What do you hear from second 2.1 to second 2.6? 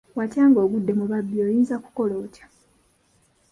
otya?